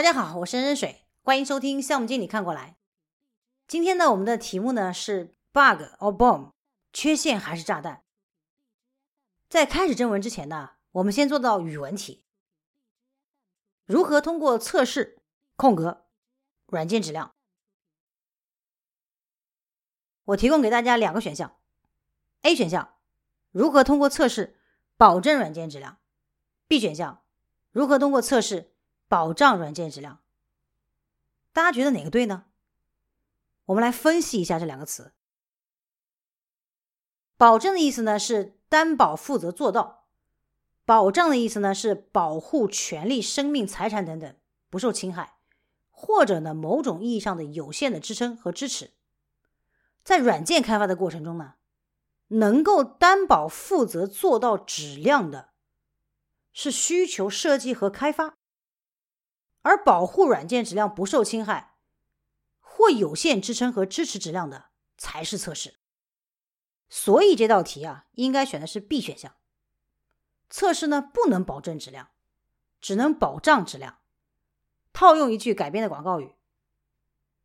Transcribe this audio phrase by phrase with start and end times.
[0.00, 2.78] 大家好，我是任水，欢迎收听项目经理看过来。
[3.68, 6.52] 今天呢，我们的题目呢是 bug or bomb，
[6.90, 8.02] 缺陷还是炸弹？
[9.50, 12.24] 在开始正文之前呢，我们先做到语文题。
[13.84, 15.18] 如何通过测试
[15.56, 16.06] 空格
[16.68, 17.34] 软件质量？
[20.24, 21.58] 我提供给大家两个选项
[22.40, 22.94] ：A 选项，
[23.50, 24.58] 如何通过测试
[24.96, 25.98] 保证软件质量
[26.66, 27.22] ；B 选项，
[27.70, 28.72] 如何通过测试。
[29.10, 30.20] 保障软件质量，
[31.52, 32.44] 大家觉得哪个对呢？
[33.64, 35.10] 我们来分析一下这两个词。
[37.36, 40.06] 保证的意思呢是担保、负责做到；
[40.84, 44.36] 保障的意思呢是保护权利、生命、财产等等
[44.70, 45.38] 不受侵害，
[45.90, 48.92] 或者呢某种意义上的有限的支撑和支持。
[50.04, 51.54] 在软件开发的过程中呢，
[52.28, 55.50] 能够担保、负责做到质量的，
[56.52, 58.36] 是需求设计和开发。
[59.62, 61.76] 而保护软件质量不受侵害，
[62.60, 65.80] 或有限支撑和支持质量的才是测试。
[66.88, 69.36] 所以这道题啊，应该选的是 B 选项。
[70.48, 72.10] 测试呢不能保证质量，
[72.80, 73.98] 只能保障质量。
[74.92, 76.34] 套用一句改编的广告语：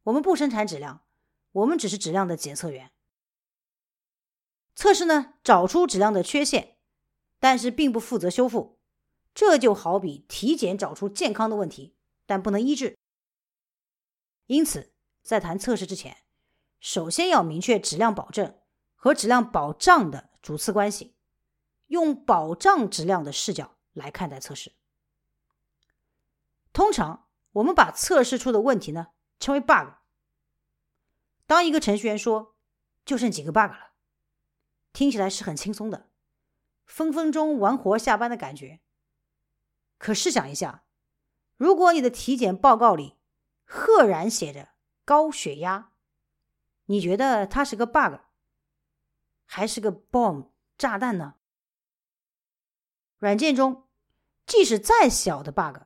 [0.04, 1.06] 我们不生产质量，
[1.52, 2.92] 我们只是质量的检测员。
[4.74, 6.78] 测试呢找出质量的缺陷，
[7.40, 8.80] 但是并不负责修复。
[9.34, 11.95] 这就好比体检找出健康的问题。
[12.26, 12.98] 但不能医治，
[14.48, 16.24] 因此在谈测试之前，
[16.80, 18.60] 首先要明确质量保证
[18.96, 21.16] 和质量保障的主次关系，
[21.88, 24.74] 用保障质量的视角来看待测试。
[26.74, 29.08] 通常我们把测试出的问题呢
[29.40, 29.94] 称为 bug。
[31.46, 32.56] 当一个程序员说
[33.06, 33.94] “就剩几个 bug 了”，
[34.94, 36.10] 听起来是很轻松的，
[36.86, 38.82] 分分钟完活下班的感觉。
[39.98, 40.85] 可试想一下。
[41.58, 43.16] 如果你的体检报告里
[43.64, 44.70] 赫然写着
[45.06, 45.92] 高血压，
[46.86, 48.20] 你觉得它是个 bug，
[49.46, 51.36] 还是个 bomb 炸弹呢？
[53.18, 53.88] 软件中，
[54.46, 55.84] 即使再小的 bug，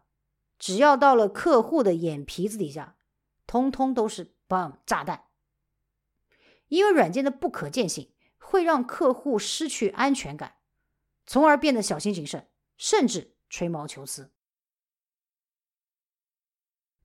[0.58, 2.98] 只要到了客户的眼皮子底下，
[3.46, 5.26] 通通都是 bomb 炸弹。
[6.68, 10.56] 因为软件的不可见性会让客户失去安全感，
[11.26, 14.32] 从而变得小心谨慎，甚至吹毛求疵。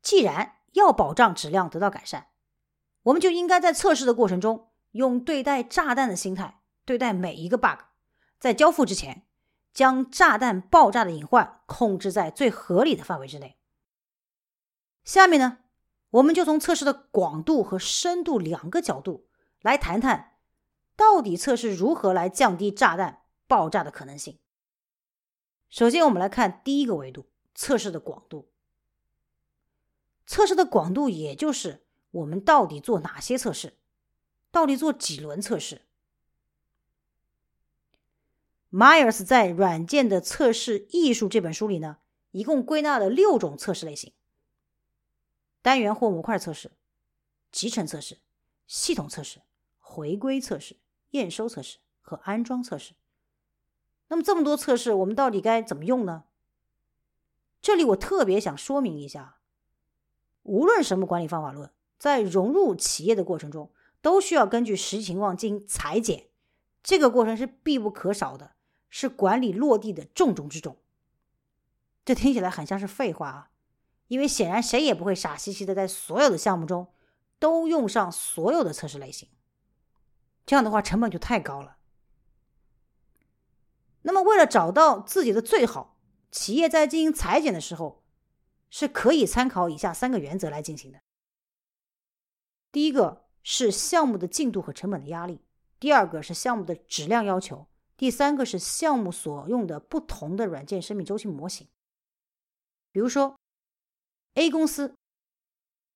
[0.05, 2.27] 既然要保障质量得到改善，
[3.05, 7.81] 我们就应该在测试的过程中用对待炸弹的心态对待每一个 bug，
[8.39, 9.27] 在交付之前，
[9.73, 13.59] 将炸弹爆炸的隐患控制在最合理的范围之内。
[15.05, 15.59] 下面呢，
[16.11, 19.27] 我们就从测试的广度和深度两个角度
[19.63, 20.37] 来谈谈，
[20.95, 24.39] 到底测试如何来降低炸弹爆炸的可能性。
[25.71, 28.51] 首先，我们来看第一个维度：测试的广度。
[30.35, 33.75] 测试的广度，也就是我们到底做哪些测试，
[34.51, 35.83] 到底做几轮测试。
[38.73, 41.99] Myers 在《软件的测试艺术》这本书里呢，
[42.33, 44.13] 一共归纳了六种测试类型：
[45.63, 46.73] 单元或模块测试、
[47.53, 48.19] 集成测试、
[48.67, 49.43] 系统测试、
[49.79, 50.79] 回归测试、
[51.11, 52.95] 验收测试和安装测试。
[54.09, 56.25] 那么这么多测试，我们到底该怎么用呢？
[57.63, 59.37] 这里我特别想说明一下。
[60.45, 66.29] 无论什么管理方法论，在融入企业的过程中，都需要根据实际情况进行裁剪，
[66.83, 68.53] 这个过程是必不可少的，
[68.89, 70.77] 是管理落地的重中之重。
[72.05, 73.51] 这听起来很像是废话啊，
[74.09, 76.89] 因为显然谁也不会傻兮兮的在所有的项目中
[77.39, 79.31] 都用上所有的测试类型，
[80.45, 81.79] 这样的话成本就太高了。
[84.03, 85.97] 那么，为了找到自己的最好，
[86.31, 88.04] 企业在进行裁剪的时候。
[88.77, 91.01] 是可以参考以下三个原则来进行的。
[92.73, 95.45] 第一个是项目的进度和成本的压力，
[95.79, 101.69] 第二个是项目的质量要求，第三个是项目所用的不同的软件生命周期模型。
[102.91, 103.39] 比如说
[104.35, 104.97] ，A 公司，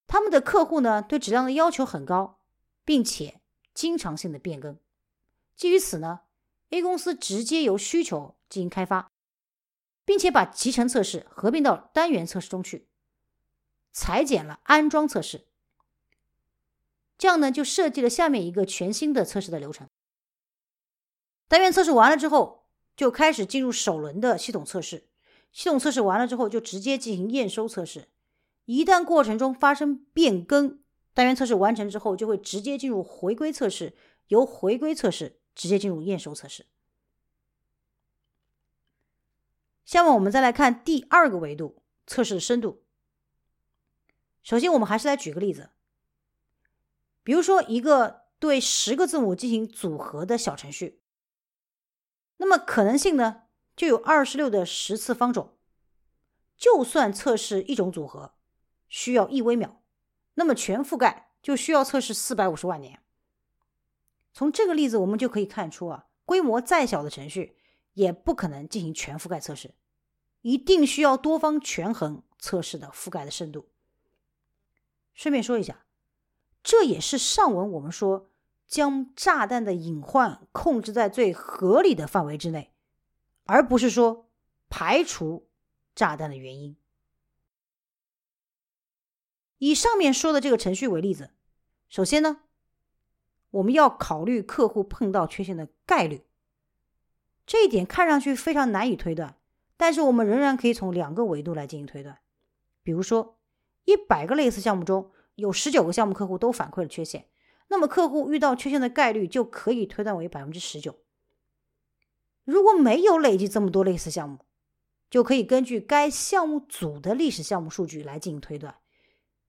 [0.06, 2.38] 他们的客户呢对质量的要求很高，
[2.84, 3.40] 并且
[3.74, 4.78] 经常性的变更。
[5.56, 6.20] 基于此呢
[6.70, 9.10] ，A 公司直接由需求进行开发。
[10.08, 12.86] 并且把集成测试合并到单元测试中去，
[13.92, 15.44] 裁剪了安装测试，
[17.18, 19.86] 这样呢就设计了下面一个全新的测试的流程。
[21.46, 22.64] 单元测试完了之后，
[22.96, 25.10] 就开始进入首轮的系统测试。
[25.52, 28.08] 系统测试完了之后，就直接进行验收测试。
[28.64, 30.80] 一旦过程中发生变更，
[31.12, 33.94] 单元测试完成之后，就会直接进入回归测试，
[34.28, 36.64] 由回归测试直接进入验收测试。
[39.88, 42.84] 下面我们再来看第二个维度测试的深度。
[44.42, 45.70] 首先，我们还是来举个例子，
[47.22, 51.00] 比如说一个对十个字母进行组合的小程序，
[52.36, 53.44] 那么可能性呢
[53.74, 55.56] 就有二十六的十次方种。
[56.58, 58.34] 就算测试一种组合
[58.90, 59.80] 需要一微秒，
[60.34, 63.02] 那么全覆盖就需要测试四百五十万年。
[64.34, 67.56] 从这个例子我们就可以看出啊，规模再小的程序
[67.98, 69.74] 也不可能进行全覆盖测试，
[70.42, 73.68] 一定需要多方权衡测试的覆盖的深度。
[75.14, 75.84] 顺便说一下，
[76.62, 78.30] 这也是上文我们说
[78.68, 82.72] 将炸弹的隐患控制在最合理的范围之内，
[83.46, 84.30] 而不是说
[84.68, 85.48] 排除
[85.96, 86.76] 炸弹的原因。
[89.58, 91.32] 以上面说的这个程序为例子，
[91.88, 92.42] 首先呢，
[93.50, 96.27] 我们要考虑客户碰到缺陷的概率。
[97.48, 99.34] 这一点看上去非常难以推断，
[99.76, 102.18] 但是我们仍然可以从两个维度来进行推断，
[102.84, 103.34] 比如说。
[103.84, 107.24] 一百个类似项目中有十九个项目客户都反馈了缺陷，
[107.68, 110.94] 那么客户遇到缺陷的概率就可以推断为百分之十九。
[112.44, 114.40] 如果没有累计这么多类似项目，
[115.08, 118.74] 就可以根据该项目组的历史项目数据来进行推断。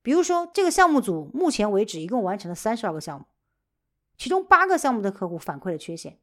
[0.01, 3.25] 比如说，这个项目组目前为止一共完成了三十二个项目，
[4.17, 6.17] 其中八个项目的客户反馈了缺陷，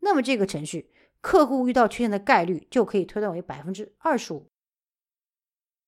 [0.00, 4.50] 那么这个程序客户遇到缺陷的概率就可以推断为百分之二十五。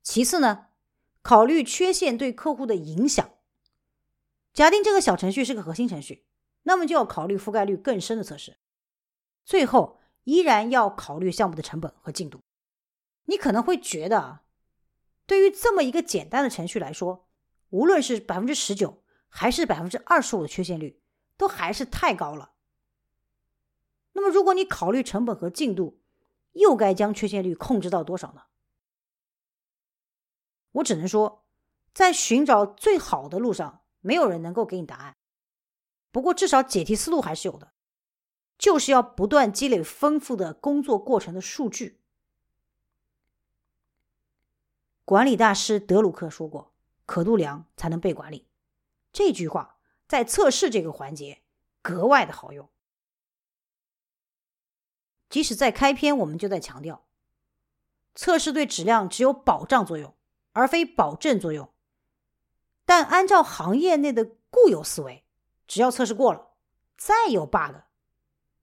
[0.03, 0.67] 其次呢？
[1.23, 3.31] 考虑缺陷对客户的影响。
[4.55, 6.25] 假定这个小程序是个核心程序，
[6.63, 8.57] 那么就要考虑覆盖率更深的测试。
[9.45, 12.41] 最后，依然要考虑项目的成本和进度。
[13.27, 14.43] 你可能会觉得啊，
[15.27, 17.29] 对于这么一个简单的程序来说，
[17.69, 21.01] 无论是百分之十九还是百分之二十五的缺陷率，
[21.37, 22.55] 都还是太高了。
[24.21, 25.99] 那么，如果你考虑成本和进度，
[26.53, 28.43] 又该将缺陷率控制到多少呢？
[30.73, 31.47] 我只能说，
[31.95, 35.17] 在寻找最好的路上，没有人能够给你答案。
[36.13, 37.73] 不过，至少解题思路还是有的，
[38.59, 41.99] 就是要不断积累丰富的工作过程的数据。
[45.07, 46.75] 管理大师德鲁克说过
[47.07, 48.47] ：“可度量才能被管理。”
[49.15, 51.41] 这句话在测试这个环节
[51.81, 52.69] 格外的好用。
[55.31, 57.07] 即使在开篇，我们就在强调，
[58.15, 60.15] 测试对质量只有保障作用。
[60.53, 61.73] 而非保证作用，
[62.85, 65.25] 但按照行业内的固有思维，
[65.69, 66.49] 只要测试过了，
[66.97, 67.77] 再有 bug，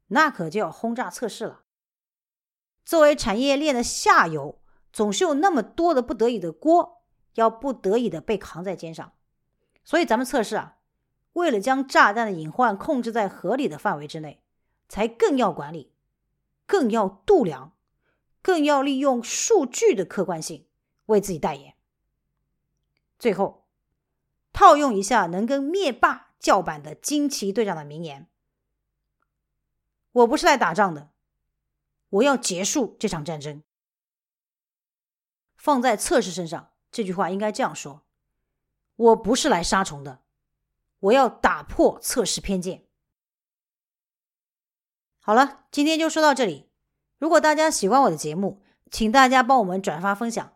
[0.07, 1.63] 那可就要轰炸测试了。
[2.83, 4.59] 作为产业链的下游，
[4.91, 7.05] 总是有那么多的不得已的锅，
[7.35, 9.13] 要不得已的被扛在肩上。
[9.85, 10.79] 所以咱们测试啊，
[11.33, 14.43] 为了将炸弹的隐患控制在合理的范围之内，
[14.89, 15.93] 才更要管理，
[16.67, 17.75] 更要度量，
[18.43, 20.67] 更要利用数据的客观性
[21.07, 21.75] 为自己代言。
[23.17, 23.65] 最后，
[24.53, 28.29] 套用一下能跟灭霸叫板的惊奇队长的名言
[30.11, 31.09] ：“我不是来打仗的，
[32.09, 33.63] 我要结束这场战争。”
[35.55, 38.03] 放在测试身上，这句话应该这样说
[38.95, 40.21] ：“我不是来杀虫的，
[40.99, 42.86] 我要打破测试偏见。”
[45.27, 46.69] 好了，今天就说到这里。
[47.19, 50.53] 如果大家喜欢我的节目，请大家帮我们转发分享。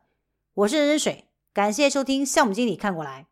[0.53, 1.25] 我是任水。
[1.51, 3.27] 感谢收听，项目经理看过来。